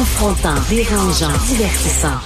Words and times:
Confrontant, 0.00 0.54
dérangeant, 0.70 1.28
divertissant. 1.46 2.16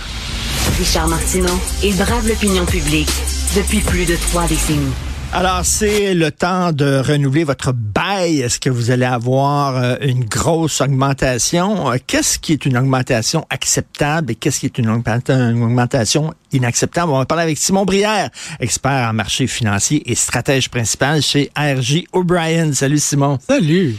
Richard 0.79 1.09
Martineau, 1.09 1.61
il 1.83 1.97
brave 1.97 2.29
l'opinion 2.29 2.65
publique 2.65 3.11
depuis 3.57 3.81
plus 3.81 4.07
de 4.07 4.15
trois 4.15 4.47
décennies. 4.47 4.93
Alors, 5.33 5.63
c'est 5.65 6.15
le 6.15 6.31
temps 6.31 6.71
de 6.71 7.03
renouveler 7.05 7.43
votre 7.43 7.73
bail. 7.73 8.43
Est-ce 8.43 8.61
que 8.61 8.71
vous 8.71 8.93
allez 8.93 9.05
avoir 9.05 9.77
euh, 9.77 9.97
une 10.03 10.25
grosse 10.25 10.81
augmentation? 10.81 11.91
Euh, 11.91 11.97
qu'est-ce 12.07 12.39
qui 12.39 12.53
est 12.53 12.65
une 12.65 12.77
augmentation 12.77 13.45
acceptable 13.51 14.31
et 14.31 14.35
qu'est-ce 14.37 14.61
qui 14.61 14.67
est 14.67 14.79
une 14.79 14.91
augmentation 14.91 16.33
inacceptable? 16.55 17.13
On 17.13 17.19
va 17.19 17.27
parler 17.27 17.43
avec 17.45 17.59
Simon 17.59 17.85
Brière, 17.85 18.31
expert 18.61 19.11
en 19.11 19.13
marché 19.13 19.47
financier 19.47 20.03
et 20.11 20.15
stratège 20.15 20.71
principal 20.71 21.21
chez 21.23 21.51
RJ 21.57 22.05
O'Brien. 22.13 22.73
Salut 22.73 22.99
Simon. 22.99 23.39
Salut. 23.47 23.97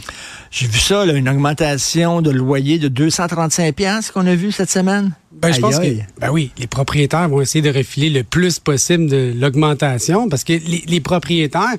J'ai 0.50 0.66
vu 0.66 0.78
ça, 0.78 1.04
là, 1.04 1.12
une 1.12 1.28
augmentation 1.28 2.22
de 2.22 2.30
loyer 2.30 2.78
de 2.78 2.88
235 2.88 3.74
pièces 3.74 4.10
qu'on 4.10 4.26
a 4.26 4.34
vu 4.34 4.52
cette 4.52 4.70
semaine. 4.70 5.12
Ben, 5.32 5.52
je 5.52 5.60
pense 5.60 5.78
que, 5.78 5.96
ben 6.18 6.30
oui, 6.30 6.50
les 6.58 6.66
propriétaires 6.66 7.28
vont 7.28 7.42
essayer 7.42 7.60
de 7.60 7.76
refiler 7.76 8.08
le 8.08 8.24
plus 8.24 8.58
possible 8.58 9.06
de 9.06 9.34
l'augmentation 9.36 10.28
parce 10.30 10.44
que 10.44 10.54
les, 10.54 10.82
les 10.86 11.00
propriétaires, 11.00 11.76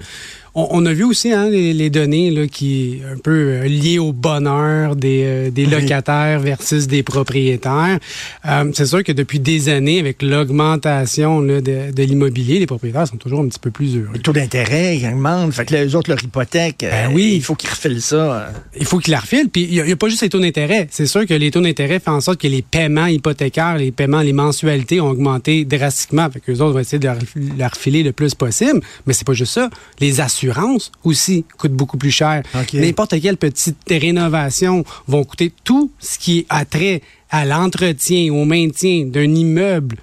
on, 0.58 0.86
a 0.88 0.94
vu 0.94 1.04
aussi 1.04 1.32
hein, 1.32 1.50
les, 1.50 1.90
données 1.92 2.32
là, 2.32 2.48
qui 2.48 3.02
un 3.10 3.18
peu 3.18 3.32
euh, 3.32 3.68
liées 3.68 4.00
au 4.00 4.12
bonheur 4.12 4.96
des, 4.96 5.22
euh, 5.24 5.52
des 5.52 5.68
locataires 5.68 6.40
versus 6.40 6.88
des 6.88 7.04
propriétaires. 7.04 8.00
Euh, 8.46 8.72
c'est 8.74 8.88
sûr 8.88 9.04
que 9.04 9.12
depuis 9.12 9.40
des 9.40 9.70
années, 9.70 10.00
avec 10.00 10.24
l'augmentation 10.24 11.42
de, 11.42 11.60
de 11.60 12.04
l'immobilier, 12.04 12.58
les 12.58 12.66
propriétaires 12.66 13.08
sont 13.08 13.18
toujours 13.18 13.42
un 13.42 13.48
petit 13.48 13.60
peu 13.60 13.70
plus 13.70 13.96
heureux. 13.96 14.10
Le 14.14 14.20
taux 14.20 14.34
d'intérêt 14.34 15.00
augmente, 15.14 15.54
fait 15.54 15.66
que 15.66 15.76
les 15.76 15.94
autres, 15.94 16.10
leur 16.10 16.24
hypothèque, 16.24 16.78
ben 16.80 17.12
oui. 17.14 17.34
il 17.36 17.44
faut 17.44 17.54
qu'ils 17.54 17.70
refilent 17.70 18.02
ça. 18.02 18.52
Il 18.80 18.86
faut 18.86 18.98
qu'ils 18.98 19.12
la 19.12 19.20
refilent, 19.20 19.50
puis 19.50 19.68
il 19.70 19.84
n'y 19.84 19.92
a, 19.92 19.96
pas 19.96 20.10
juste 20.10 20.24
les 20.24 20.30
taux 20.30 20.40
d'intérêt. 20.40 20.88
C'est 20.90 21.06
sûr 21.08 21.28
que 21.28 21.36
les 21.36 21.52
taux 21.52 21.62
d'intérêt 21.62 22.00
font 22.00 22.14
en 22.14 22.22
sorte 22.22 22.42
que 22.42 22.48
les 22.48 22.64
paiements 22.64 23.06
hypothécaires, 23.06 23.78
les 23.78 23.92
paiements, 23.92 24.22
les 24.22 24.34
mensualités 24.34 25.00
ont 25.02 25.10
augmenté 25.10 25.66
drastiquement. 25.66 26.30
Fait 26.32 26.40
que 26.40 26.52
les 26.52 26.62
autres 26.62 26.74
vont 26.74 26.80
essayer 26.80 27.00
de 27.00 27.10
la 27.58 27.68
refiler 27.68 28.02
le 28.02 28.12
plus 28.12 28.34
possible. 28.34 28.82
Mais 29.06 29.14
c'est 29.14 29.28
pas 29.28 29.34
juste 29.34 29.54
ça. 29.54 29.70
Les 30.00 30.20
assurances 30.20 30.47
aussi 31.04 31.46
coûte 31.58 31.74
beaucoup 31.74 31.98
plus 31.98 32.12
cher. 32.12 32.44
N'importe 32.74 33.20
quelle 33.22 33.38
petite 33.38 33.78
rénovation 33.90 34.84
vont 35.08 35.24
coûter 35.24 35.54
tout 35.64 35.92
ce 36.00 36.18
qui 36.18 36.46
a 36.50 36.66
trait 36.66 37.02
à 37.30 37.46
l'entretien, 37.46 38.34
au 38.34 38.46
maintien 38.46 39.06
d'un 39.06 39.34
immeuble 39.34 39.98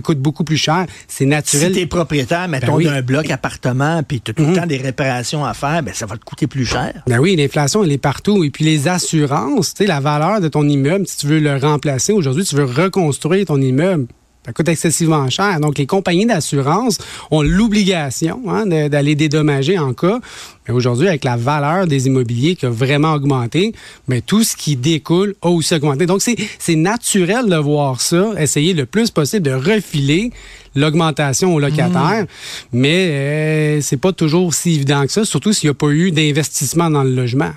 coûte 0.00 0.18
beaucoup 0.18 0.44
plus 0.44 0.56
cher. 0.56 0.86
C'est 1.08 1.26
naturel. 1.26 1.68
Si 1.68 1.74
tu 1.74 1.80
es 1.82 1.86
propriétaire, 1.86 2.48
mettons, 2.48 2.78
ben 2.78 2.84
d'un 2.84 3.02
bloc 3.02 3.30
appartement, 3.30 4.02
puis 4.02 4.20
tu 4.20 4.30
as 4.30 4.34
tout 4.34 4.42
le 4.42 4.48
mhm. 4.50 4.56
temps 4.56 4.66
des 4.66 4.78
réparations 4.78 5.44
à 5.44 5.54
faire, 5.54 5.82
ben, 5.82 5.94
ça 5.94 6.06
va 6.06 6.16
te 6.16 6.24
coûter 6.24 6.46
plus 6.46 6.64
cher. 6.64 7.02
Ben 7.06 7.18
oui, 7.18 7.36
l'inflation, 7.36 7.84
elle 7.84 7.92
est 7.92 7.98
partout. 7.98 8.44
Et 8.44 8.50
puis 8.50 8.64
les 8.64 8.88
assurances, 8.88 9.74
tu 9.74 9.84
sais, 9.84 9.86
la 9.86 10.00
valeur 10.00 10.40
de 10.40 10.48
ton 10.48 10.68
immeuble, 10.68 11.06
si 11.06 11.18
tu 11.18 11.26
veux 11.26 11.38
le 11.38 11.56
remplacer, 11.56 12.12
aujourd'hui, 12.12 12.44
tu 12.44 12.56
veux 12.56 12.64
reconstruire 12.64 13.46
ton 13.46 13.60
immeuble, 13.60 14.06
ça 14.46 14.52
coûte 14.52 14.68
excessivement 14.68 15.28
cher. 15.28 15.58
Donc, 15.58 15.76
les 15.76 15.86
compagnies 15.86 16.24
d'assurance 16.24 16.98
ont 17.32 17.42
l'obligation 17.42 18.42
hein, 18.48 18.64
d'aller 18.64 19.16
dédommager 19.16 19.76
en 19.76 19.92
cas. 19.92 20.20
Mais 20.66 20.74
aujourd'hui, 20.74 21.08
avec 21.08 21.24
la 21.24 21.36
valeur 21.36 21.88
des 21.88 22.06
immobiliers 22.06 22.54
qui 22.54 22.64
a 22.64 22.70
vraiment 22.70 23.14
augmenté, 23.14 23.72
mais 24.06 24.20
tout 24.20 24.44
ce 24.44 24.54
qui 24.54 24.76
découle 24.76 25.34
a 25.42 25.48
aussi 25.48 25.74
augmenté. 25.74 26.06
Donc, 26.06 26.22
c'est 26.22 26.76
naturel 26.76 27.48
de 27.48 27.56
voir 27.56 28.00
ça, 28.00 28.30
essayer 28.38 28.72
le 28.72 28.86
plus 28.86 29.10
possible 29.10 29.44
de 29.44 29.52
refiler 29.52 30.30
l'augmentation 30.76 31.52
aux 31.52 31.58
locataires. 31.58 32.22
Mmh. 32.22 32.26
Mais 32.72 33.08
euh, 33.10 33.80
c'est 33.80 33.96
pas 33.96 34.12
toujours 34.12 34.54
si 34.54 34.74
évident 34.74 35.04
que 35.06 35.12
ça, 35.12 35.24
surtout 35.24 35.52
s'il 35.52 35.68
n'y 35.68 35.72
a 35.72 35.74
pas 35.74 35.88
eu 35.88 36.12
d'investissement 36.12 36.88
dans 36.88 37.02
le 37.02 37.14
logement. 37.14 37.50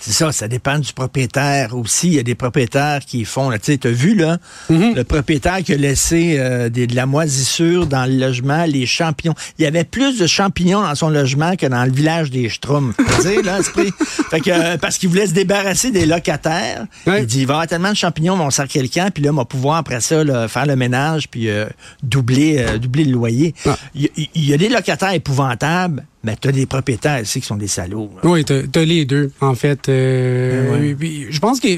C'est 0.00 0.12
ça, 0.12 0.32
ça 0.32 0.48
dépend 0.48 0.78
du 0.78 0.92
propriétaire 0.92 1.76
aussi. 1.76 2.08
Il 2.08 2.14
y 2.14 2.18
a 2.18 2.22
des 2.22 2.34
propriétaires 2.34 3.00
qui 3.06 3.24
font, 3.24 3.50
tu 3.52 3.58
sais, 3.62 3.86
as 3.86 3.90
vu, 3.90 4.14
là, 4.14 4.38
mm-hmm. 4.70 4.94
le 4.94 5.04
propriétaire 5.04 5.62
qui 5.62 5.72
a 5.72 5.76
laissé 5.76 6.36
euh, 6.38 6.68
de 6.68 6.94
la 6.94 7.06
moisissure 7.06 7.86
dans 7.86 8.06
le 8.06 8.16
logement, 8.16 8.64
les 8.64 8.86
champignons. 8.86 9.34
Il 9.58 9.64
y 9.64 9.66
avait 9.66 9.84
plus 9.84 10.18
de 10.18 10.26
champignons 10.26 10.82
dans 10.82 10.94
son 10.94 11.08
logement 11.08 11.56
que 11.56 11.66
dans 11.66 11.84
le 11.84 11.92
village 11.92 12.30
des 12.30 12.48
Schtroumpfs. 12.48 12.96
tu 12.96 13.22
sais, 13.22 13.42
là, 13.42 13.60
fait 14.30 14.40
que, 14.40 14.50
euh, 14.50 14.76
parce 14.78 14.98
qu'il 14.98 15.08
voulait 15.08 15.26
se 15.26 15.34
débarrasser 15.34 15.90
des 15.90 16.06
locataires. 16.06 16.86
Il 17.06 17.26
dit, 17.26 17.40
il 17.40 17.46
va 17.46 17.54
y 17.54 17.56
avoir 17.56 17.66
tellement 17.66 17.90
de 17.90 17.96
champignons, 17.96 18.34
on 18.40 18.50
sort 18.50 18.66
quelqu'un, 18.66 19.10
puis 19.10 19.22
là, 19.22 19.30
on 19.30 19.36
va 19.36 19.44
pouvoir, 19.44 19.76
après 19.78 20.00
ça, 20.00 20.48
faire 20.48 20.66
le 20.66 20.76
ménage, 20.76 21.28
puis 21.28 21.48
euh, 21.48 21.66
doubler, 22.02 22.64
doubler 22.80 23.04
le 23.04 23.12
loyer. 23.12 23.54
Ah. 23.66 23.76
Il 23.94 24.08
y 24.34 24.52
a 24.52 24.56
des 24.56 24.68
locataires 24.68 25.12
épouvantables, 25.12 26.04
mais 26.24 26.36
tu 26.40 26.48
as 26.48 26.52
des 26.52 26.66
propriétaires 26.66 27.20
ici 27.20 27.40
qui 27.40 27.46
sont 27.46 27.56
des 27.56 27.68
salauds. 27.68 28.10
Oui, 28.22 28.44
tu 28.44 28.52
as, 28.52 28.84
les 28.84 29.04
deux, 29.04 29.30
en 29.40 29.54
fait. 29.54 29.88
Euh, 29.88 30.94
ben 30.94 31.26
je 31.30 31.38
pense 31.38 31.60
que 31.60 31.68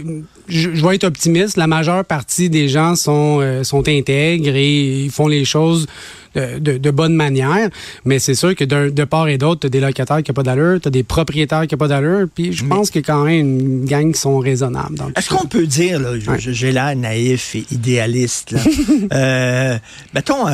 je, 0.49 0.69
vais 0.71 0.95
être 0.95 1.05
optimiste. 1.05 1.57
La 1.57 1.67
majeure 1.67 2.05
partie 2.05 2.49
des 2.49 2.69
gens 2.69 2.95
sont, 2.95 3.41
euh, 3.41 3.65
sont 3.65 3.89
intègres 3.89 4.55
et 4.55 5.05
ils 5.05 5.11
font 5.11 5.27
les 5.27 5.45
choses 5.45 5.87
de, 6.37 6.77
de, 6.77 6.91
bonne 6.91 7.15
manière. 7.15 7.71
Mais 8.05 8.19
c'est 8.19 8.34
sûr 8.34 8.55
que 8.55 8.65
de 8.65 9.05
part 9.05 9.29
et 9.29 9.39
d'autre, 9.39 9.62
tu 9.62 9.67
as 9.69 9.71
des 9.71 9.81
locataires 9.81 10.23
qui 10.23 10.31
n'ont 10.31 10.34
pas 10.34 10.43
d'allure, 10.43 10.78
tu 10.81 10.89
as 10.89 10.91
des 10.91 11.03
propriétaires 11.03 11.67
qui 11.67 11.75
n'ont 11.75 11.78
pas 11.78 11.89
d'allure. 11.89 12.27
Puis 12.33 12.53
je 12.53 12.65
pense 12.65 12.91
qu'il 12.91 13.01
y 13.01 13.05
a 13.05 13.07
quand 13.07 13.25
même 13.25 13.59
une 13.59 13.84
gang 13.87 14.13
qui 14.13 14.21
sont 14.21 14.39
raisonnables. 14.39 14.97
Est-ce 15.17 15.31
qu'on 15.31 15.47
peut 15.47 15.67
dire, 15.67 15.99
là, 15.99 16.11
j'ai 16.37 16.73
l'air 16.73 16.95
naïf 16.95 17.55
et 17.55 17.65
idéaliste, 17.71 18.53
là, 18.53 18.61
euh, 19.13 19.78
mettons... 20.15 20.47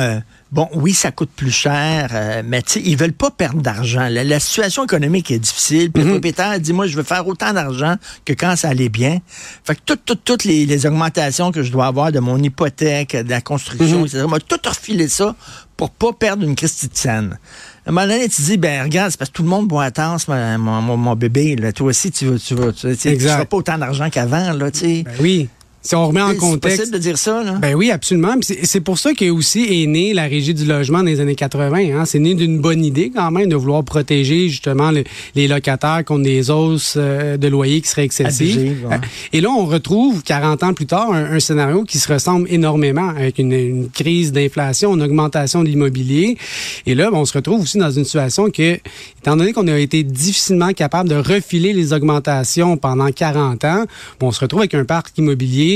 Bon, 0.53 0.69
oui, 0.75 0.93
ça 0.93 1.11
coûte 1.11 1.31
plus 1.35 1.49
cher, 1.49 2.11
euh, 2.13 2.43
mais 2.45 2.61
tu 2.61 2.73
sais, 2.73 2.81
ils 2.85 2.95
veulent 2.95 3.11
pas 3.11 3.31
perdre 3.31 3.59
d'argent. 3.59 4.07
La, 4.07 4.39
situation 4.39 4.83
économique 4.83 5.31
est 5.31 5.39
difficile. 5.39 5.91
Puis 5.91 6.03
le 6.03 6.09
mhm. 6.09 6.13
propriétaire 6.13 6.59
dit, 6.59 6.73
moi, 6.73 6.85
je 6.85 6.95
veux 6.95 7.01
faire 7.01 7.27
autant 7.27 7.53
d'argent 7.53 7.95
que 8.23 8.33
quand 8.33 8.55
ça 8.55 8.69
allait 8.69 8.89
bien. 8.89 9.17
Fait 9.63 9.73
que 9.73 9.79
toutes, 9.83 10.05
toutes, 10.05 10.23
toutes 10.23 10.43
les, 10.43 10.85
augmentations 10.85 11.51
que 11.51 11.63
je 11.63 11.71
dois 11.71 11.87
avoir 11.87 12.11
de 12.11 12.19
mon 12.19 12.37
hypothèque, 12.37 13.15
de 13.15 13.29
la 13.31 13.41
construction, 13.41 14.01
mm 14.01 14.05
-hmm. 14.05 14.25
etc., 14.25 14.45
tout 14.47 14.69
refiler 14.69 15.07
ça 15.07 15.35
pour 15.75 15.89
pas 15.89 16.13
perdre 16.13 16.43
une 16.43 16.55
Christie 16.55 16.87
de 16.87 16.95
scène. 16.95 17.39
À 17.85 17.89
un 17.89 17.91
moment 17.91 18.05
donné, 18.05 18.29
tu 18.29 18.43
dis, 18.43 18.57
ben 18.57 18.83
regarde, 18.83 19.09
c'est 19.09 19.17
parce 19.17 19.31
que 19.31 19.35
tout 19.37 19.43
le 19.43 19.49
monde 19.49 19.67
boit 19.67 19.85
à 19.85 20.17
mon, 20.59 20.81
mon, 20.81 20.97
mon, 20.97 21.15
bébé. 21.15 21.55
Là. 21.55 21.73
Toi 21.73 21.87
aussi, 21.87 22.11
tu 22.11 22.25
veux, 22.25 22.39
tu 22.39 22.53
veux, 22.53 22.71
tu, 22.73 22.95
tu, 22.95 23.17
tu 23.17 23.25
pas 23.25 23.57
autant 23.57 23.79
d'argent 23.79 24.07
qu'avant, 24.11 24.53
là, 24.53 24.69
tu 24.69 24.79
sais. 24.79 25.03
Ben 25.03 25.13
oui. 25.19 25.49
Si 25.85 25.95
on 25.95 26.07
remet 26.07 26.21
en 26.21 26.33
contexte. 26.35 26.77
C'est 26.77 26.77
possible 26.77 26.93
de 26.93 26.97
dire 26.97 27.17
ça, 27.17 27.43
là? 27.43 27.53
Ben 27.61 27.75
oui, 27.75 27.91
absolument. 27.91 28.35
C'est 28.41 28.79
pour 28.79 28.97
ça 28.97 29.13
qu'est 29.13 29.29
aussi 29.29 29.83
est 29.83 29.85
née 29.85 30.13
la 30.13 30.23
régie 30.23 30.53
du 30.53 30.63
logement 30.63 30.99
dans 30.99 31.03
les 31.03 31.19
années 31.19 31.35
80. 31.35 31.73
Hein. 31.93 32.05
C'est 32.05 32.19
né 32.19 32.35
d'une 32.35 32.59
bonne 32.59 32.85
idée 32.85 33.11
quand 33.13 33.31
même 33.31 33.49
de 33.49 33.55
vouloir 33.57 33.83
protéger 33.83 34.47
justement 34.47 34.91
les 35.35 35.47
locataires 35.49 36.03
contre 36.05 36.23
des 36.23 36.49
hausses 36.49 36.95
euh, 36.95 37.35
de 37.35 37.47
loyers 37.49 37.81
qui 37.81 37.89
seraient 37.89 38.05
excessives. 38.05 38.87
Euh, 38.89 38.97
et 39.33 39.41
là, 39.41 39.49
on 39.49 39.65
retrouve 39.65 40.23
40 40.23 40.63
ans 40.63 40.73
plus 40.73 40.85
tard 40.85 41.11
un, 41.11 41.39
scénario 41.41 41.83
qui 41.83 41.97
se 41.97 42.11
ressemble 42.11 42.47
énormément 42.49 43.09
avec 43.09 43.37
une, 43.37 43.89
crise 43.93 44.31
d'inflation, 44.31 44.95
une 44.95 45.03
augmentation 45.03 45.63
de 45.63 45.67
l'immobilier. 45.67 46.37
Et 46.85 46.95
là, 46.95 47.11
ben, 47.11 47.17
on 47.17 47.25
se 47.25 47.33
retrouve 47.33 47.63
aussi 47.63 47.77
dans 47.77 47.91
une 47.91 48.05
situation 48.05 48.49
que, 48.49 48.75
étant 49.19 49.35
donné 49.35 49.51
qu'on 49.51 49.67
a 49.67 49.77
été 49.77 50.03
difficilement 50.03 50.71
capable 50.71 51.09
de 51.09 51.15
refiler 51.15 51.73
les 51.73 51.91
augmentations 51.91 52.77
pendant 52.77 53.11
40 53.11 53.65
ans, 53.65 53.83
on 54.21 54.31
se 54.31 54.39
retrouve 54.39 54.61
avec 54.61 54.73
un 54.75 54.85
parc 54.85 55.17
immobilier 55.17 55.72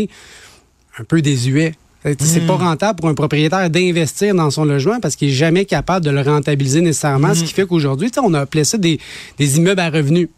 un 0.99 1.03
peu 1.03 1.21
désuet. 1.21 1.73
C'est 2.19 2.45
pas 2.45 2.55
hmm. 2.55 2.61
rentable 2.61 2.99
pour 2.99 3.09
un 3.09 3.13
propriétaire 3.13 3.69
d'investir 3.69 4.33
dans 4.35 4.49
son 4.51 4.65
logement 4.65 4.99
parce 5.01 5.15
qu'il 5.15 5.29
est 5.29 5.33
jamais 5.33 5.65
capable 5.65 6.05
de 6.05 6.11
le 6.11 6.21
rentabiliser 6.21 6.81
nécessairement. 6.81 7.33
Ce 7.33 7.41
hmm. 7.41 7.45
qui 7.45 7.53
fait 7.53 7.65
qu'aujourd'hui, 7.65 8.11
on 8.21 8.33
a 8.33 8.41
appelé 8.41 8.63
ça 8.63 8.77
des, 8.77 8.99
immeubles 9.39 9.79
à 9.79 9.89
revenus. 9.89 10.29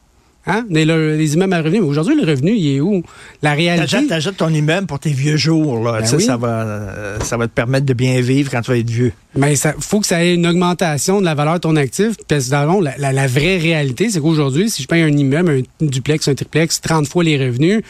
Hein? 0.47 0.66
Les, 0.70 1.34
immeubles 1.34 1.53
à 1.53 1.62
revenus. 1.62 1.84
Aujourd'hui, 1.84 2.16
le 2.16 2.25
revenu, 2.25 2.56
il 2.56 2.78
est 2.78 2.80
où? 2.80 3.03
La 3.44 3.53
réalité. 3.53 4.08
T'achètes 4.08 4.38
ton 4.38 4.50
immeuble 4.50 4.88
pour 4.88 5.00
tes 5.00 5.12
vieux 5.12 5.38
jours. 5.38 5.84
Là. 5.84 6.00
Ben 6.00 6.06
ça, 6.06 6.38
va, 6.38 7.20
ça 7.22 7.38
va 7.38 7.47
te 7.47 7.53
permettre 7.53 7.86
de 7.86 7.94
bien 7.94 8.20
vivre 8.22 8.50
quand 8.50 8.62
tu 8.62 8.72
vas 8.72 8.78
être 8.78 8.90
vieux. 8.90 9.12
Mais 9.36 9.53
il 9.53 9.74
faut 9.80 10.00
que 10.00 10.08
ça 10.08 10.24
ait 10.24 10.34
une 10.34 10.47
augmentation 10.47 11.20
de 11.20 11.26
la 11.26 11.36
valeur 11.36 11.56
de 11.56 11.59
ton 11.59 11.76
actif. 11.76 12.16
Parce 12.28 12.46
que 12.46 12.52
dans 12.52 12.80
la, 12.80 12.97
la, 12.97 13.12
la 13.12 13.28
vraie 13.28 13.58
réalité, 13.58 14.09
c'est 14.09 14.22
qu'aujourd'hui, 14.22 14.72
si 14.72 14.81
je 14.81 14.88
paye 14.88 15.03
un 15.03 15.09
immeuble, 15.09 15.64
un 15.81 15.86
duplex, 15.86 16.28
un 16.30 16.36
triplex, 16.36 16.81
30 16.81 17.08
fois 17.08 17.24
les 17.24 17.38
revenus, 17.38 17.84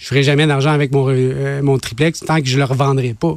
je 0.00 0.06
ferai 0.06 0.22
jamais 0.22 0.46
d'argent 0.46 0.70
avec 0.70 0.92
mon, 0.92 1.08
euh, 1.10 1.60
mon 1.62 1.78
triplex 1.78 2.20
tant 2.20 2.40
que 2.40 2.46
je 2.46 2.56
le 2.56 2.64
revendrai 2.64 3.14
pas. 3.14 3.36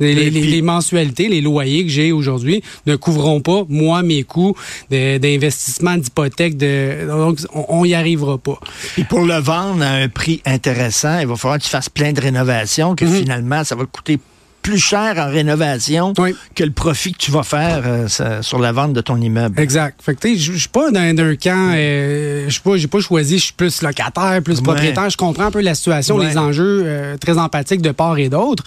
Les, 0.00 0.60
mensualités, 0.62 1.28
les 1.28 1.40
loyers 1.40 1.84
que 1.84 1.90
j'ai 1.90 2.10
aujourd'hui 2.10 2.60
ne 2.86 2.96
couvriront 2.96 3.40
pas, 3.40 3.64
moi, 3.68 4.02
mes 4.02 4.24
coûts 4.24 4.56
d'investissement, 4.90 5.96
d'hypothèque. 5.96 6.56
De, 6.56 7.06
donc, 7.06 7.38
on 7.52 7.84
n'y 7.84 7.94
arrivera 7.94 8.36
pas. 8.36 8.58
Et 8.98 9.04
pour 9.04 9.20
le 9.20 9.36
vendre 9.36 9.84
à 9.84 9.90
un 9.90 10.08
prix 10.08 10.42
intéressant, 10.44 11.20
il 11.20 11.28
va 11.28 11.36
falloir 11.36 11.58
que 11.58 11.64
tu 11.64 11.70
fasses 11.70 11.88
plein 11.88 12.12
de 12.12 12.20
rénovations, 12.20 12.96
que 12.96 13.04
mhm. 13.04 13.12
finalement, 13.12 13.62
ça 13.62 13.76
va 13.76 13.86
coûter 13.86 14.18
plus 14.62 14.78
cher 14.78 15.16
en 15.18 15.28
rénovation 15.28 16.14
que 16.54 16.64
le 16.64 16.70
profit 16.70 17.12
que 17.12 17.18
tu 17.18 17.30
vas 17.30 17.42
faire 17.42 17.82
euh, 17.84 18.42
sur 18.42 18.58
la 18.58 18.72
vente 18.72 18.92
de 18.92 19.00
ton 19.00 19.20
immeuble. 19.20 19.60
Exact. 19.60 20.00
Fait 20.02 20.14
que 20.14 20.36
je 20.36 20.52
suis 20.52 20.68
pas 20.68 20.90
dans 20.90 21.00
un 21.00 21.36
camp, 21.36 21.72
euh, 21.74 22.48
je 22.48 22.60
pas, 22.60 22.76
j'ai 22.76 22.86
pas 22.86 23.00
choisi, 23.00 23.38
je 23.38 23.44
suis 23.44 23.52
plus 23.52 23.82
locataire, 23.82 24.40
plus 24.42 24.60
propriétaire. 24.60 25.10
Je 25.10 25.16
comprends 25.16 25.46
un 25.46 25.50
peu 25.50 25.60
la 25.60 25.74
situation, 25.74 26.18
les 26.18 26.38
enjeux 26.38 26.82
euh, 26.86 27.16
très 27.16 27.38
empathiques 27.38 27.82
de 27.82 27.90
part 27.90 28.18
et 28.18 28.28
d'autre. 28.28 28.62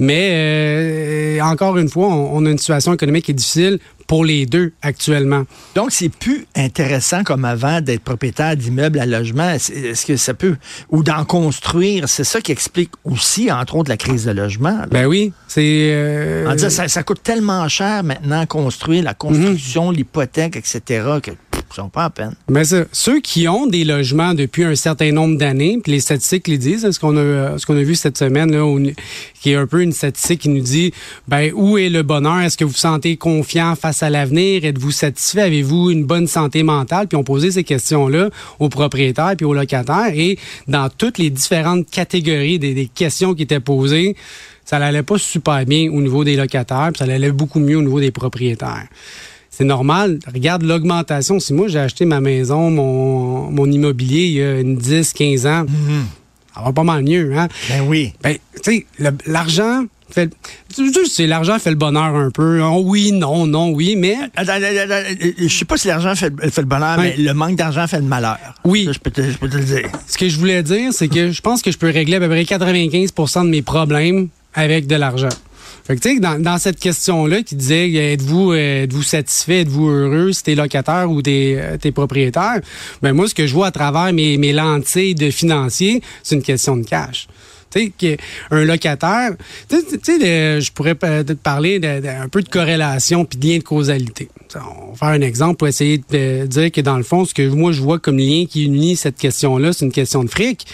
Mais 0.00 1.38
encore 1.42 1.78
une 1.78 1.88
fois, 1.88 2.08
on, 2.08 2.44
a 2.44 2.50
une 2.50 2.58
situation 2.58 2.92
économique 2.92 3.26
qui 3.26 3.30
est 3.30 3.34
difficile 3.34 3.78
pour 4.06 4.24
les 4.24 4.46
deux 4.46 4.72
actuellement. 4.82 5.44
Donc, 5.74 5.92
c'est 5.92 6.08
plus 6.08 6.46
intéressant 6.54 7.24
comme 7.24 7.44
avant 7.44 7.80
d'être 7.80 8.02
propriétaire 8.02 8.56
d'immeubles 8.56 8.98
à 8.98 9.06
logement. 9.06 9.50
Est-ce 9.50 10.06
que 10.06 10.16
ça 10.16 10.34
peut, 10.34 10.56
ou 10.90 11.02
d'en 11.02 11.24
construire, 11.24 12.08
c'est 12.08 12.24
ça 12.24 12.40
qui 12.40 12.52
explique 12.52 12.90
aussi, 13.04 13.50
entre 13.50 13.76
autres, 13.76 13.90
la 13.90 13.96
crise 13.96 14.24
de 14.24 14.32
logement. 14.32 14.82
Ben 14.90 15.06
oui, 15.06 15.32
c'est... 15.48 15.90
Euh... 15.92 16.52
En 16.52 16.56
ça, 16.58 16.88
ça, 16.88 17.02
coûte 17.02 17.22
tellement 17.22 17.68
cher 17.68 18.02
maintenant 18.02 18.46
construire, 18.46 19.02
la 19.02 19.14
construction, 19.14 19.90
mhm. 19.90 19.96
l'hypothèque, 19.96 20.56
etc., 20.56 20.80
que 21.22 21.30
sont 21.74 21.88
pas 21.88 22.04
à 22.04 22.10
peine. 22.10 22.34
Mais 22.48 22.62
ceux 22.92 23.20
qui 23.20 23.48
ont 23.48 23.66
des 23.66 23.84
logements 23.84 24.34
depuis 24.34 24.64
un 24.64 24.74
certain 24.74 25.12
nombre 25.12 25.36
d'années, 25.36 25.78
puis 25.82 25.92
les 25.92 26.00
statistiques 26.00 26.48
les 26.48 26.58
disent, 26.58 26.90
ce 26.90 27.00
qu'on 27.00 27.16
a, 27.16 27.58
ce 27.58 27.66
qu'on 27.66 27.76
a 27.76 27.82
vu 27.82 27.94
cette 27.94 28.18
semaine, 28.18 28.52
là, 28.52 28.64
qui 29.40 29.50
est 29.50 29.56
un 29.56 29.66
peu 29.66 29.82
une 29.82 29.92
statistique 29.92 30.42
qui 30.42 30.48
nous 30.48 30.62
dit, 30.62 30.92
ben 31.28 31.52
où 31.54 31.78
est 31.78 31.88
le 31.88 32.02
bonheur? 32.02 32.40
Est-ce 32.40 32.56
que 32.56 32.64
vous 32.64 32.70
vous 32.70 32.76
sentez 32.76 33.16
confiant 33.16 33.74
face 33.74 34.02
à 34.02 34.10
l'avenir? 34.10 34.64
Êtes-vous 34.64 34.90
satisfait? 34.90 35.42
Avez-vous 35.42 35.90
une 35.90 36.04
bonne 36.04 36.26
santé 36.26 36.62
mentale? 36.62 37.08
Puis 37.08 37.16
on 37.16 37.24
posait 37.24 37.50
ces 37.50 37.64
questions-là 37.64 38.30
aux 38.58 38.68
propriétaires 38.68 39.34
puis 39.36 39.46
aux 39.46 39.54
locataires, 39.54 40.12
et 40.14 40.38
dans 40.68 40.88
toutes 40.88 41.18
les 41.18 41.30
différentes 41.30 41.88
catégories 41.90 42.58
des, 42.58 42.74
des 42.74 42.86
questions 42.86 43.34
qui 43.34 43.42
étaient 43.42 43.60
posées, 43.60 44.16
ça 44.64 44.78
n'allait 44.78 45.02
pas 45.02 45.18
super 45.18 45.64
bien 45.64 45.90
au 45.90 46.00
niveau 46.00 46.24
des 46.24 46.36
locataires, 46.36 46.90
puis 46.92 46.98
ça 46.98 47.04
allait 47.04 47.32
beaucoup 47.32 47.60
mieux 47.60 47.78
au 47.78 47.82
niveau 47.82 48.00
des 48.00 48.10
propriétaires 48.10 48.86
c'est 49.56 49.64
normal. 49.64 50.18
Regarde 50.32 50.62
l'augmentation. 50.64 51.40
Si 51.40 51.54
moi, 51.54 51.68
j'ai 51.68 51.78
acheté 51.78 52.04
ma 52.04 52.20
maison, 52.20 52.70
mon, 52.70 53.50
mon, 53.50 53.70
immobilier 53.70 54.26
il 54.26 54.32
y 54.32 54.42
a 54.42 54.60
une 54.60 54.76
10, 54.76 55.14
15 55.14 55.46
ans, 55.46 55.62
mhm. 55.62 56.04
ça 56.54 56.62
va 56.62 56.72
pas 56.72 56.82
mal 56.82 57.02
mieux, 57.02 57.32
hein? 57.34 57.48
Ben 57.70 57.80
oui. 57.88 58.12
Ben, 58.22 58.36
tu 58.62 58.84
sais, 58.84 58.86
l'argent, 59.26 59.84
fait, 60.10 60.30
c'est 61.10 61.26
l'argent 61.26 61.58
fait 61.58 61.70
le 61.70 61.76
bonheur 61.76 62.14
un 62.14 62.30
peu. 62.30 62.60
Oh 62.62 62.82
oui, 62.84 63.12
non, 63.12 63.46
non, 63.46 63.70
oui, 63.70 63.96
mais. 63.96 64.16
Je 64.38 65.48
sais 65.48 65.64
pas 65.64 65.78
si 65.78 65.88
l'argent 65.88 66.14
fait, 66.14 66.34
fait, 66.50 66.60
le 66.60 66.66
bonheur, 66.66 66.98
mais 66.98 67.16
le 67.16 67.32
manque 67.32 67.56
d'argent 67.56 67.86
fait 67.86 68.00
le 68.00 68.04
malheur. 68.04 68.36
Oui. 68.64 68.86
je, 68.92 68.98
peux 68.98 69.10
te, 69.10 69.22
je 69.22 69.38
peux 69.38 69.48
te 69.48 69.56
le 69.56 69.64
dire. 69.64 69.88
Ce 70.06 70.18
que 70.18 70.28
je 70.28 70.38
voulais 70.38 70.62
dire, 70.62 70.92
c'est 70.92 71.08
que 71.08 71.30
je 71.30 71.40
pense 71.40 71.62
que 71.62 71.70
je 71.70 71.78
peux 71.78 71.90
régler 71.90 72.16
à 72.16 72.20
peu 72.20 72.28
près 72.28 72.42
95% 72.42 73.44
de 73.44 73.48
mes 73.48 73.62
problèmes 73.62 74.28
avec 74.52 74.86
de 74.86 74.96
l'argent. 74.96 75.30
Fait 75.84 75.96
que, 75.96 76.00
tu 76.00 76.14
sais, 76.14 76.20
dans, 76.20 76.40
dans, 76.40 76.58
cette 76.58 76.78
question-là 76.78 77.42
qui 77.42 77.54
disait 77.54 78.12
êtes-vous 78.12 78.54
êtes-vous 78.54 79.02
satisfait, 79.02 79.60
êtes-vous 79.60 79.88
heureux 79.88 80.32
si 80.32 80.42
t'es 80.42 80.54
locataire 80.54 81.10
ou 81.10 81.22
t'es, 81.22 81.56
euh, 81.58 81.76
t'es 81.76 81.92
propriétaire, 81.92 82.60
ben 83.02 83.12
moi, 83.12 83.28
ce 83.28 83.34
que 83.34 83.46
je 83.46 83.54
vois 83.54 83.68
à 83.68 83.70
travers 83.70 84.12
mes, 84.12 84.36
mes 84.36 84.52
lentilles 84.52 85.14
de 85.14 85.30
financier, 85.30 86.02
c'est 86.22 86.34
une 86.34 86.42
question 86.42 86.76
de 86.76 86.84
cash. 86.84 87.28
Tu 87.98 88.16
un 88.50 88.64
locataire, 88.64 89.32
tu 89.68 89.76
sais, 90.02 90.60
je 90.60 90.72
pourrais 90.72 90.94
te 90.94 91.32
parler 91.34 91.78
d'un 91.78 92.28
peu 92.30 92.42
de 92.42 92.48
corrélation 92.48 93.24
puis 93.24 93.38
de 93.38 93.46
lien 93.46 93.58
de 93.58 93.62
causalité. 93.62 94.28
On 94.54 94.92
va 94.92 94.96
faire 94.96 95.08
un 95.08 95.20
exemple 95.20 95.56
pour 95.56 95.68
essayer 95.68 96.02
de 96.10 96.46
dire 96.46 96.72
que 96.72 96.80
dans 96.80 96.96
le 96.96 97.02
fond, 97.02 97.24
ce 97.24 97.34
que 97.34 97.46
moi 97.48 97.72
je 97.72 97.82
vois 97.82 97.98
comme 97.98 98.18
lien 98.18 98.46
qui 98.48 98.64
unit 98.64 98.96
cette 98.96 99.16
question-là, 99.16 99.72
c'est 99.72 99.84
une 99.84 99.92
question 99.92 100.24
de 100.24 100.30
fric. 100.30 100.66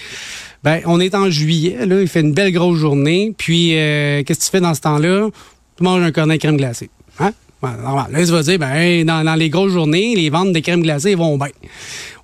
Ben, 0.62 0.80
on 0.86 1.00
est 1.00 1.14
en 1.14 1.28
juillet, 1.28 1.86
là, 1.86 2.00
il 2.00 2.06
fait 2.06 2.20
une 2.20 2.32
belle 2.32 2.52
grosse 2.52 2.78
journée. 2.78 3.34
Puis, 3.36 3.76
euh, 3.76 4.22
qu'est-ce 4.22 4.38
que 4.38 4.44
tu 4.44 4.50
fais 4.50 4.60
dans 4.60 4.74
ce 4.74 4.80
temps-là? 4.82 5.28
Tu 5.76 5.82
manges 5.82 6.02
un 6.02 6.12
cornet 6.12 6.36
de 6.36 6.40
crème 6.40 6.56
glacée. 6.56 6.88
Hein? 7.18 7.32
Normal. 7.70 8.06
Là, 8.10 8.24
tu 8.24 8.32
vas 8.32 8.42
dire, 8.42 8.58
ben, 8.58 9.04
dans, 9.04 9.24
dans, 9.24 9.34
les 9.34 9.50
grosses 9.50 9.72
journées, 9.72 10.14
les 10.16 10.30
ventes 10.30 10.52
de 10.52 10.58
crème 10.60 10.82
glacée 10.82 11.14
vont 11.14 11.36
bien. 11.36 11.48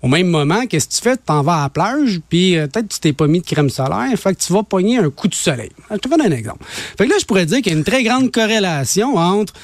Au 0.02 0.08
même 0.08 0.28
moment, 0.28 0.66
qu'est-ce 0.66 0.88
que 0.88 0.94
tu 0.94 1.00
fais? 1.00 1.16
Tu 1.16 1.22
t'en 1.26 1.42
vas 1.42 1.56
à 1.56 1.62
la 1.62 1.68
plage, 1.70 2.20
puis 2.28 2.56
euh, 2.56 2.66
peut-être 2.66 2.88
tu 2.88 3.00
t'es 3.00 3.12
pas 3.12 3.26
mis 3.26 3.40
de 3.40 3.46
crème 3.46 3.70
solaire, 3.70 4.10
fait 4.16 4.34
que 4.34 4.40
tu 4.40 4.52
vas 4.52 4.62
pogner 4.62 4.98
un 4.98 5.10
coup 5.10 5.28
de 5.28 5.34
soleil. 5.34 5.70
Je 5.90 5.96
te 5.96 6.08
donne 6.08 6.22
un 6.22 6.30
exemple. 6.30 6.64
Fait 6.64 7.06
que 7.06 7.10
là, 7.10 7.16
je 7.20 7.24
pourrais 7.24 7.46
dire 7.46 7.58
qu'il 7.58 7.72
y 7.72 7.74
a 7.74 7.78
une 7.78 7.84
très 7.84 8.02
grande 8.04 8.30
corrélation 8.30 9.16
entre 9.16 9.54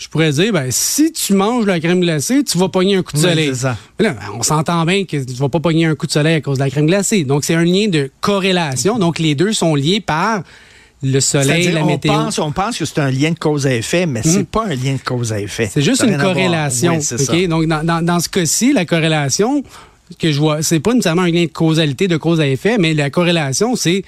je 0.00 0.08
pourrais 0.08 0.32
dire, 0.32 0.50
ben, 0.50 0.70
si 0.70 1.12
tu 1.12 1.34
manges 1.34 1.66
la 1.66 1.78
crème 1.78 2.00
glacée, 2.00 2.42
tu 2.42 2.56
vas 2.56 2.70
pogner 2.70 2.96
un 2.96 3.02
coup 3.02 3.12
de 3.12 3.18
soleil. 3.18 3.54
ça. 3.54 3.76
Là, 3.98 4.12
ben, 4.14 4.22
on 4.34 4.42
s'entend 4.42 4.86
bien 4.86 5.04
que 5.04 5.22
tu 5.22 5.34
vas 5.34 5.50
pas 5.50 5.60
pogner 5.60 5.84
un 5.84 5.94
coup 5.94 6.06
de 6.06 6.12
soleil 6.12 6.36
à 6.36 6.40
cause 6.40 6.56
de 6.56 6.64
la 6.64 6.70
crème 6.70 6.86
glacée. 6.86 7.24
Donc, 7.24 7.44
c'est 7.44 7.54
un 7.54 7.64
lien 7.64 7.86
de 7.86 8.10
corrélation. 8.22 8.98
Donc, 8.98 9.18
les 9.18 9.34
deux 9.34 9.52
sont 9.52 9.74
liés 9.74 10.00
par 10.00 10.42
le 11.02 11.20
soleil, 11.20 11.72
la 11.72 11.84
météo. 11.84 12.12
Pense, 12.12 12.38
on 12.38 12.52
pense 12.52 12.78
que 12.78 12.84
c'est 12.84 13.00
un 13.00 13.10
lien 13.10 13.30
de 13.30 13.38
cause 13.38 13.66
à 13.66 13.74
effet, 13.74 14.06
mais 14.06 14.22
c'est 14.22 14.42
hmm. 14.42 14.46
pas 14.46 14.66
un 14.66 14.74
lien 14.74 14.94
de 14.94 15.02
cause 15.04 15.32
à 15.32 15.40
effet. 15.40 15.70
C'est 15.72 15.82
juste 15.82 16.02
une 16.02 16.18
corrélation. 16.18 16.98
Donc, 17.48 17.66
dans, 17.66 17.84
dans, 17.84 18.04
dans 18.04 18.20
ce 18.20 18.28
cas-ci, 18.28 18.72
la 18.72 18.84
corrélation, 18.84 19.62
que 20.18 20.32
je 20.32 20.40
vois, 20.40 20.62
c'est 20.62 20.80
pas 20.80 20.92
nécessairement 20.92 21.22
un 21.22 21.30
lien 21.30 21.44
de 21.44 21.50
causalité, 21.50 22.08
de 22.08 22.16
cause 22.16 22.40
à 22.40 22.46
effet, 22.46 22.78
mais 22.78 22.94
la 22.94 23.10
corrélation, 23.10 23.76
c'est 23.76 24.04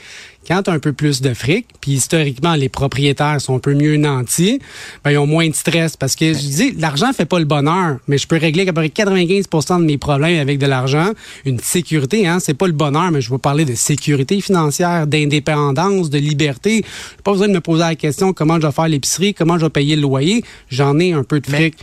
quand 0.47 0.65
tu 0.65 0.71
as 0.71 0.73
un 0.73 0.79
peu 0.79 0.93
plus 0.93 1.23
de 1.23 1.35
fric, 1.35 1.67
puis 1.81 1.93
historiquement, 1.93 2.55
les 2.55 2.69
propriétaires 2.69 3.41
sont 3.41 3.57
un 3.57 3.59
peu 3.61 3.75
mieux 3.75 3.97
nantis, 3.97 4.61
ben, 5.05 5.13
ils 5.13 5.19
ont 5.19 5.27
moins 5.27 5.49
de 5.49 5.55
stress 5.55 5.97
parce 5.97 6.17
que 6.17 6.33
je 6.33 6.39
dis, 6.39 6.73
l'argent 6.73 7.13
fait 7.13 7.27
pas 7.27 7.39
le 7.39 7.45
bonheur, 7.45 7.99
mais 8.09 8.19
je 8.19 8.27
peux 8.27 8.37
régler 8.37 8.63
à 8.63 8.73
peu 8.73 8.73
près 8.73 8.89
95% 8.89 9.79
de 9.79 9.85
mes 9.85 9.99
problèmes 9.99 10.41
avec 10.41 10.59
de 10.59 10.67
l'argent. 10.67 11.11
Une 11.45 11.61
sécurité, 11.61 12.27
hein, 12.27 12.39
c'est 12.41 12.55
pas 12.55 12.67
le 12.67 12.73
bonheur, 12.73 13.11
mais 13.13 13.21
je 13.21 13.31
veux 13.31 13.39
parler 13.39 13.65
de 13.65 13.75
sécurité 13.75 14.41
financière, 14.41 15.07
d'indépendance, 15.07 16.11
de 16.11 16.19
liberté. 16.19 16.85
J'ai 16.85 17.23
pas 17.23 17.33
besoin 17.33 17.49
de 17.49 17.55
me 17.55 17.61
poser 17.61 17.83
la 17.83 17.95
question 17.95 18.33
comment 18.33 18.57
je 18.61 18.67
vais 18.67 18.73
faire 18.73 18.89
l'épicerie, 18.89 19.35
comment 19.35 19.59
je 19.59 19.67
vais 19.67 19.71
payer 19.71 19.95
le 19.95 20.03
loyer. 20.03 20.45
J'en 20.71 20.99
ai 20.99 21.13
un 21.13 21.23
peu 21.23 21.41
de 21.41 21.47
fric. 21.47 21.77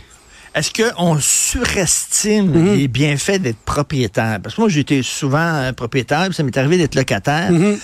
Est-ce 0.54 0.70
qu'on 0.72 1.18
surestime 1.20 2.50
mhm. 2.50 2.74
les 2.76 2.88
bienfaits 2.88 3.40
d'être 3.40 3.60
propriétaire? 3.64 4.40
Parce 4.42 4.56
que 4.56 4.60
moi, 4.60 4.68
j'étais 4.68 5.02
souvent 5.02 5.72
propriétaire, 5.76 6.24
puis 6.26 6.34
ça 6.34 6.42
m'est 6.42 6.56
arrivé 6.56 6.76
d'être 6.76 6.94
locataire. 6.94 7.52
Mhm 7.52 7.78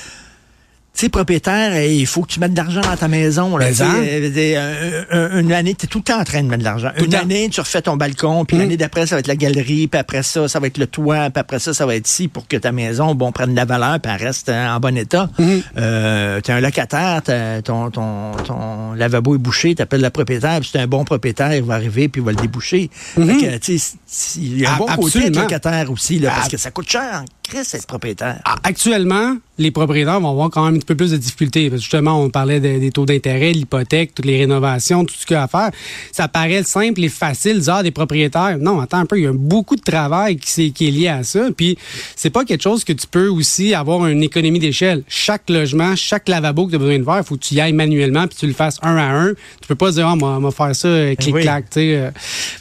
sais, 1.01 1.09
propriétaire, 1.09 1.83
il 1.83 2.07
faut 2.07 2.23
que 2.23 2.29
tu 2.29 2.41
mettes 2.41 2.53
de 2.53 2.57
l'argent 2.57 2.81
dans 2.81 2.97
ta 2.97 3.09
maison. 3.09 3.57
Là, 3.57 3.67
euh, 3.81 5.41
une 5.41 5.53
année, 5.53 5.75
tu 5.75 5.87
es 5.87 5.89
tout 5.89 5.99
le 5.99 6.05
temps 6.05 6.21
en 6.21 6.25
train 6.25 6.43
de 6.43 6.49
mettre 6.49 6.61
de 6.61 6.65
l'argent. 6.65 6.91
Une 7.05 7.15
année, 7.15 7.49
tu 7.51 7.61
refais 7.61 7.83
ton 7.83 7.97
balcon, 7.97 8.45
puis 8.45 8.57
mm. 8.57 8.61
l'année 8.61 8.77
d'après, 8.77 9.07
ça 9.07 9.17
va 9.17 9.21
être 9.21 9.27
la 9.27 9.37
galerie, 9.37 9.89
puis 9.89 9.99
après 9.99 10.23
ça, 10.23 10.49
ça 10.49 10.61
va 10.61 10.67
être 10.67 10.79
le 10.79 10.87
toit, 10.87 11.31
puis 11.31 11.41
après 11.41 11.59
ça, 11.59 11.75
ça 11.75 11.87
va 11.87 11.97
être 11.97 12.07
ci 12.07 12.29
pour 12.29 12.47
que 12.49 12.57
ta 12.57 12.73
maison, 12.73 13.15
bon, 13.15 13.33
prenne 13.33 13.51
de 13.51 13.57
la 13.57 13.65
valeur, 13.65 14.01
puis 14.01 14.13
elle 14.15 14.27
reste 14.27 14.49
en 14.49 14.81
bon 14.81 14.97
état. 14.97 15.29
Mm-hmm. 15.39 15.63
Euh, 15.79 16.41
tu 16.41 16.51
es 16.51 16.55
un 16.55 16.61
locataire, 16.61 17.23
ton, 17.63 17.91
ton, 17.91 18.33
ton 18.45 18.93
lavabo 18.93 19.35
est 19.35 19.39
bouché, 19.39 19.75
tu 19.75 19.83
appelles 19.83 20.03
le 20.03 20.11
propriétaire, 20.11 20.61
puis 20.61 20.71
c'est 20.73 20.81
un 20.81 20.87
bon 20.87 21.05
propriétaire, 21.05 21.55
il 21.55 21.63
va 21.63 21.75
arriver, 21.75 22.09
puis 22.09 22.21
il 22.21 22.25
va 22.25 22.33
le 22.33 22.39
déboucher. 22.39 22.91
Mm-hmm. 23.19 23.91
il 24.39 24.61
y 24.61 24.67
a 24.67 24.75
un 24.75 24.77
bon 24.77 24.87
côté 24.87 25.31
de 25.31 25.39
locataire 25.39 25.91
aussi, 25.91 26.19
là, 26.19 26.31
parce 26.31 26.49
que 26.49 26.57
ça 26.57 26.71
coûte 26.71 26.89
cher 26.89 27.25
être 27.55 27.87
propriétaire? 27.87 28.41
Ah, 28.45 28.57
actuellement, 28.63 29.37
les 29.59 29.71
propriétaires 29.71 30.21
vont 30.21 30.31
avoir 30.31 30.51
quand 30.51 30.65
même 30.65 30.75
un 30.75 30.79
petit 30.79 30.87
peu 30.87 30.95
plus 30.95 31.13
de 31.13 31.17
difficultés. 31.17 31.71
Parce 31.71 31.81
que 31.81 31.85
justement, 31.85 32.21
on 32.21 32.31
parlait 32.31 32.61
des 32.61 32.91
taux 32.91 33.07
d'intérêt, 33.07 33.53
l'hypothèque, 33.53 34.15
toutes 34.15 34.27
les 34.27 34.39
rénovations, 34.39 35.05
tout 35.05 35.15
ce 35.19 35.27
qu'il 35.27 35.35
y 35.35 35.39
a 35.39 35.45
à 35.45 35.49
faire. 35.49 35.71
Ça 36.13 36.29
paraît 36.29 36.63
simple 36.63 37.03
et 37.05 37.09
facile, 37.09 37.61
dire, 37.61 37.75
ah, 37.75 37.83
des 37.83 37.91
propriétaires. 37.91 38.59
Non, 38.59 38.81
attends 38.81 38.99
un 38.99 39.07
peu, 39.07 39.19
il 39.19 39.25
y 39.25 39.27
a 39.27 39.33
beaucoup 39.33 39.77
de 39.77 39.83
travail 39.83 40.37
qui, 40.37 40.67
est, 40.67 40.71
qui 40.71 40.89
est 40.89 40.91
lié 40.91 41.09
à 41.09 41.23
ça. 41.23 41.49
Puis, 41.57 41.79
c'est 42.15 42.31
pas 42.31 42.45
quelque 42.45 42.63
chose 42.63 42.85
que 42.85 42.93
tu 42.93 43.07
peux 43.07 43.29
aussi 43.29 43.75
avoir 43.75 44.07
une 44.07 44.23
économie 44.23 44.59
d'échelle. 44.59 45.03
Chaque 45.09 45.49
logement, 45.49 45.97
chaque 45.97 46.29
lavabo 46.29 46.67
que 46.67 46.71
tu 46.71 46.77
as 46.77 46.79
besoin 46.79 46.99
de 46.99 47.05
faire, 47.05 47.19
il 47.19 47.25
faut 47.25 47.37
que 47.37 47.45
tu 47.45 47.55
y 47.55 47.61
ailles 47.61 47.73
manuellement 47.73 48.27
puis 48.27 48.37
tu 48.39 48.47
le 48.47 48.53
fasses 48.53 48.79
un 48.83 48.97
à 48.97 49.11
un. 49.11 49.33
Tu 49.61 49.69
peux 49.69 49.75
pas 49.75 49.91
dire, 49.91 50.07
ah, 50.07 50.15
on 50.21 50.41
va 50.41 50.51
faire 50.51 50.75
ça 50.75 50.89
euh, 50.89 51.15
clic-clac. 51.15 51.65
Euh. 51.77 52.11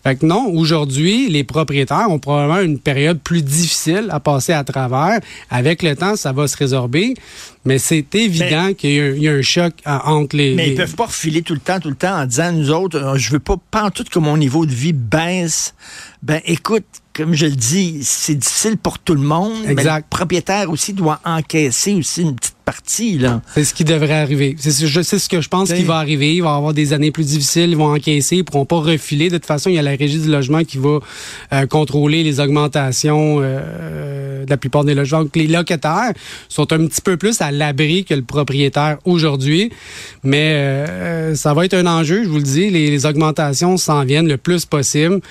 Fait 0.03 0.15
que 0.15 0.25
non, 0.25 0.51
aujourd'hui, 0.53 1.29
les 1.29 1.43
propriétaires 1.43 2.09
ont 2.09 2.19
probablement 2.19 2.61
une 2.61 2.79
période 2.79 3.19
plus 3.19 3.41
difficile 3.41 4.07
à 4.09 4.19
passer 4.19 4.53
à 4.53 4.63
travers 4.63 5.19
avec 5.49 5.83
le 5.83 5.95
temps, 5.95 6.15
ça 6.15 6.31
va 6.31 6.47
se 6.47 6.57
résorber. 6.57 6.84
Mais 7.65 7.79
c'est 7.79 8.13
évident 8.15 8.73
qu'il 8.73 9.17
y, 9.17 9.27
a 9.27 9.31
un 9.33 9.41
choc 9.41 9.73
entre 9.85 10.35
les. 10.35 10.53
Mais 10.53 10.69
ils 10.69 10.75
peuvent 10.75 10.95
pas 10.95 11.05
refiler 11.05 11.41
tout 11.41 11.53
le 11.53 11.59
temps, 11.59 11.79
tout 11.79 11.89
le 11.89 11.95
temps 11.95 12.21
en 12.21 12.25
disant 12.25 12.51
nous 12.51 12.71
autres, 12.71 12.97
euh, 12.97 13.17
je 13.17 13.31
veux 13.31 13.39
pas, 13.39 13.55
pas 13.71 13.83
en 13.83 13.91
tout 13.91 14.03
que 14.03 14.19
mon 14.19 14.37
niveau 14.37 14.65
de 14.65 14.73
vie 14.73 14.93
baisse. 14.93 15.73
Ben 16.21 16.41
écoute, 16.45 16.85
comme 17.13 17.33
je 17.33 17.45
le 17.45 17.55
dis, 17.55 17.99
c'est 18.03 18.35
difficile 18.35 18.77
pour 18.77 18.99
tout 18.99 19.15
le 19.15 19.21
monde. 19.21 19.53
Exact. 19.67 19.75
Mais 19.75 19.97
le 19.97 20.03
propriétaire 20.09 20.69
aussi 20.69 20.93
doit 20.93 21.19
encaisser 21.23 21.93
aussi 21.93 22.21
une 22.21 22.35
petite 22.35 22.54
partie. 22.65 23.17
là. 23.17 23.41
C'est 23.53 23.63
ce 23.63 23.73
qui 23.73 23.83
devrait 23.83 24.13
arriver. 24.13 24.55
C'est 24.57 24.71
ce 24.71 25.29
que 25.29 25.41
je 25.41 25.49
pense 25.49 25.71
qui 25.71 25.83
va 25.83 25.97
arriver. 25.97 26.35
Il 26.35 26.41
va 26.41 26.53
y 26.53 26.57
avoir 26.57 26.73
des 26.73 26.93
années 26.93 27.11
plus 27.11 27.25
difficiles. 27.27 27.69
Ils 27.69 27.77
vont 27.77 27.93
encaisser. 27.93 28.37
Ils 28.37 28.43
pourront 28.43 28.65
pas 28.65 28.79
refiler. 28.79 29.29
De 29.29 29.37
toute 29.37 29.45
façon, 29.45 29.69
il 29.69 29.75
y 29.75 29.79
a 29.79 29.81
la 29.81 29.95
régie 29.95 30.19
du 30.19 30.29
logement 30.29 30.63
qui 30.63 30.77
va 30.77 30.99
euh, 31.53 31.65
contrôler 31.67 32.23
les 32.23 32.39
augmentations 32.39 33.37
euh, 33.41 34.43
de 34.45 34.49
la 34.49 34.57
plupart 34.57 34.83
des 34.83 34.95
logements. 34.95 35.23
Donc, 35.23 35.35
les 35.35 35.47
locataires 35.47 36.13
sont 36.49 36.71
un 36.73 36.85
petit 36.87 37.01
peu 37.01 37.17
plus 37.17 37.41
à 37.41 37.51
l'abri 37.51 38.03
que 38.03 38.13
le 38.13 38.23
propriétaire 38.23 38.97
aujourd'hui. 39.05 39.71
Mais 40.23 40.53
euh, 40.55 41.35
ça 41.35 41.53
va 41.53 41.65
être 41.65 41.75
un 41.75 41.85
enjeu, 41.85 42.23
je 42.23 42.29
vous 42.29 42.37
le 42.37 42.43
dis. 42.43 42.69
Les, 42.69 42.89
les 42.89 43.05
augmentations 43.05 43.77
s'en 43.77 44.03
viennent 44.03 44.27
le 44.27 44.37
plus 44.37 44.65
possible 44.65 45.21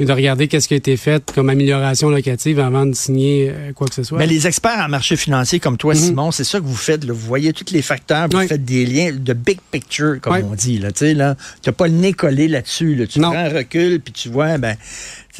et 0.00 0.04
de 0.04 0.12
regarder 0.12 0.48
qu'est-ce 0.48 0.68
qui 0.68 0.74
a 0.74 0.76
été 0.76 0.96
fait 0.96 1.32
comme 1.34 1.48
amélioration 1.48 2.10
locative 2.10 2.60
avant 2.60 2.86
de 2.86 2.94
signer 2.94 3.50
euh, 3.50 3.72
quoi 3.72 3.86
que 3.86 3.94
ce 3.94 4.02
soit. 4.02 4.18
Mais 4.18 4.26
les 4.26 4.46
experts 4.46 4.84
en 4.84 4.88
marché 4.88 5.16
financier 5.16 5.60
comme 5.60 5.76
toi, 5.76 5.94
mhm. 5.94 6.00
Simon, 6.00 6.30
c'est 6.30 6.44
ça 6.44 6.58
que 6.58 6.64
vous 6.64 6.76
faites. 6.84 7.04
Vous 7.04 7.14
voyez 7.14 7.52
tous 7.52 7.72
les 7.72 7.82
facteurs, 7.82 8.28
vous 8.28 8.46
faites 8.46 8.64
des 8.64 8.86
liens 8.86 9.12
de 9.12 9.32
big 9.32 9.58
picture, 9.70 10.20
comme 10.20 10.36
on 10.44 10.54
dit. 10.54 10.82
Tu 10.94 11.14
n'as 11.14 11.34
pas 11.76 11.86
le 11.88 11.94
nez 11.94 12.12
collé 12.12 12.48
là-dessus. 12.48 13.06
Tu 13.10 13.20
prends 13.20 13.32
un 13.32 13.48
recul, 13.48 14.00
puis 14.00 14.12
tu 14.12 14.28
vois, 14.28 14.58
ben, 14.58 14.76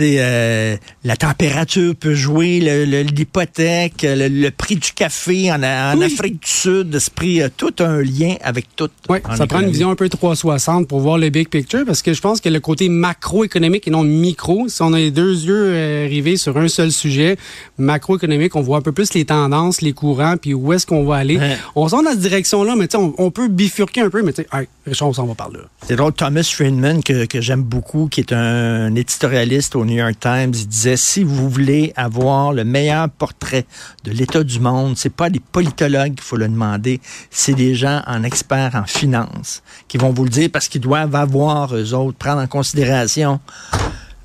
Euh, 0.01 0.77
la 1.05 1.17
température 1.17 1.95
peut 1.95 2.15
jouer, 2.15 2.59
l'hypothèque, 2.87 4.05
le, 4.05 4.51
prix 4.51 4.77
du 4.77 4.93
café 4.93 5.53
en, 5.53 5.63
Afrique 5.63 6.43
du 6.43 6.51
Sud, 6.51 6.99
ce 6.99 7.11
prix 7.11 7.43
a 7.43 7.49
tout 7.49 7.75
un 7.79 8.01
lien 8.03 8.35
avec 8.43 8.75
tout. 8.75 8.89
Oui, 9.09 9.19
ça 9.37 9.47
prend 9.47 9.61
une 9.61 9.71
vision 9.71 9.91
un 9.91 9.95
peu 9.95 10.09
360 10.09 10.89
pour 10.89 11.01
voir 11.01 11.19
le 11.19 11.31
big 11.31 11.49
picture 11.49 11.85
parce 11.87 12.03
que 12.03 12.13
je 12.13 12.21
pense 12.21 12.41
que 12.41 12.49
le 12.49 12.61
côté 12.61 12.89
macroéconomique 12.89 13.87
et 13.87 13.91
non 13.91 14.03
micro, 14.03 14.69
si 14.69 14.83
on 14.83 14.93
a 14.93 14.99
les 14.99 15.11
deux 15.11 15.45
yeux 15.45 15.65
euh, 15.67 16.07
rivés 16.09 16.37
sur 16.37 16.57
un 16.57 16.69
seul 16.69 16.91
sujet, 16.91 17.37
macroéconomique, 17.79 18.57
on 18.57 18.63
voit 18.63 18.79
un 18.79 18.83
peu 18.83 18.93
plus 18.93 19.15
les 19.15 19.25
tendances, 19.25 19.81
les 19.81 19.93
courants, 19.93 20.37
puis 20.37 20.55
où 20.55 20.73
est-ce 20.73 20.87
qu'on 20.87 21.05
va 21.05 21.17
aller. 21.17 21.39
On 21.77 21.89
sent 21.89 22.03
dans 22.05 22.11
cette 22.11 22.21
direction-là, 22.21 22.75
mais 22.77 22.95
on, 22.97 23.15
on 23.19 23.31
peut 23.31 23.49
bifurquer 23.49 24.01
un 24.01 24.11
peu, 24.11 24.23
mais 24.23 24.33
tu 24.33 24.43
sais, 24.43 24.69
Richard, 24.87 25.09
on 25.09 25.13
s'en 25.13 25.27
va 25.27 25.35
par 25.35 25.51
là. 25.51 25.61
C'est 25.87 25.97
drôle, 25.97 26.13
Thomas 26.13 26.43
Friedman, 26.43 27.03
que, 27.03 27.27
que 27.27 27.41
j'aime 27.41 27.63
beaucoup, 27.63 28.09
qui 28.09 28.21
est 28.21 28.33
un 28.33 28.95
éditorialiste 28.95 29.77
au 29.77 29.84
New 29.85 29.97
York 29.97 30.19
Times, 30.21 30.53
il 30.55 30.67
disait, 30.67 30.97
si 30.97 31.23
vous 31.23 31.49
voulez 31.49 31.93
avoir 31.97 32.53
le 32.53 32.64
meilleur 32.64 33.09
portrait 33.11 33.64
de 34.05 34.11
l'état 34.11 34.43
du 34.43 34.61
monde, 34.61 34.97
c'est 34.97 35.12
pas 35.12 35.29
les 35.29 35.41
politologues 35.41 36.14
qu'il 36.14 36.23
faut 36.23 36.37
le 36.37 36.49
demander, 36.49 37.00
c'est 37.31 37.55
des 37.55 37.75
gens 37.75 38.03
en 38.07 38.23
experts 38.23 38.75
en 38.75 38.85
finance 38.85 39.62
qui 39.88 39.99
vont 39.99 40.11
vous 40.11 40.25
le 40.25 40.31
dire 40.31 40.49
parce 40.53 40.69
qu'ils 40.69 40.81
doivent 40.81 41.14
avoir, 41.14 41.75
eux 41.75 41.95
autres, 41.95 42.19
prendre 42.19 42.41
en 42.41 42.47
considération 42.47 43.41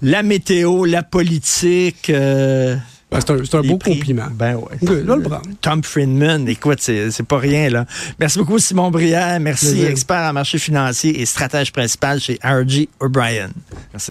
la 0.02 0.24
météo, 0.24 0.86
la 0.86 1.04
politique, 1.04 2.10
euh, 2.10 2.78
ben, 3.12 3.20
c'est 3.26 3.56
un, 3.56 3.62
beau 3.62 3.80
compliment. 3.80 4.28
Ben 4.32 4.56
ouais. 4.56 4.78
Tom 5.62 5.84
Friedman, 5.84 6.48
écoute, 6.48 6.80
c'est 6.80 7.24
pas 7.24 7.40
rien, 7.40 7.70
là. 7.70 7.86
Merci 8.20 8.38
beaucoup, 8.38 8.60
Simon 8.60 8.92
Brière. 8.92 9.40
Merci, 9.40 9.84
expert 9.84 10.30
en 10.30 10.34
marché 10.34 10.60
financier 10.60 11.20
et 11.20 11.26
stratège 11.26 11.72
principal 11.72 12.20
chez 12.20 12.38
RG 12.44 12.88
O'Brien. 13.00 13.50
Merci. 13.92 14.08